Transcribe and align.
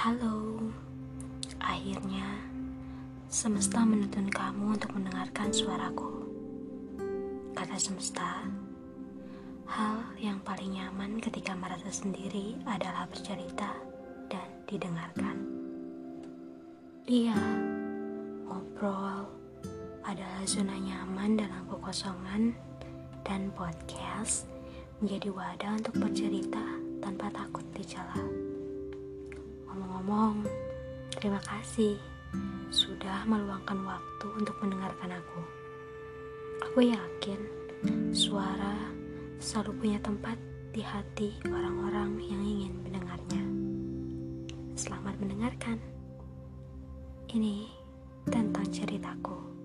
Halo, 0.00 0.56
akhirnya 1.60 2.24
semesta 3.28 3.84
menuntun 3.84 4.32
kamu 4.32 4.80
untuk 4.80 4.96
mendengarkan 4.96 5.52
suaraku. 5.52 6.24
Kata 7.52 7.76
semesta, 7.76 8.48
hal 9.68 10.00
yang 10.16 10.40
paling 10.40 10.72
nyaman 10.72 11.20
ketika 11.20 11.52
merasa 11.52 11.92
sendiri 11.92 12.56
adalah 12.64 13.04
bercerita 13.12 13.76
dan 14.32 14.48
didengarkan. 14.64 15.36
Iya, 17.04 17.36
ngobrol 18.48 19.28
adalah 20.08 20.48
zona 20.48 20.80
nyaman 20.80 21.36
dalam 21.36 21.68
kekosongan 21.68 22.56
dan 23.20 23.52
podcast 23.52 24.48
menjadi 25.04 25.28
wadah 25.28 25.76
untuk 25.76 25.92
bercerita 26.00 26.64
tanpa 27.04 27.29
Ngomong-ngomong, 30.00 30.48
terima 31.12 31.36
kasih 31.44 32.00
sudah 32.72 33.20
meluangkan 33.28 33.84
waktu 33.84 34.32
untuk 34.32 34.56
mendengarkan 34.64 35.12
aku. 35.12 35.44
Aku 36.64 36.88
yakin 36.88 37.36
suara 38.08 38.80
selalu 39.36 39.76
punya 39.76 40.00
tempat 40.00 40.40
di 40.72 40.80
hati 40.80 41.36
orang-orang 41.44 42.16
yang 42.16 42.40
ingin 42.40 42.80
mendengarnya. 42.80 43.44
Selamat 44.72 45.20
mendengarkan. 45.20 45.76
Ini 47.28 47.68
tentang 48.24 48.72
ceritaku. 48.72 49.59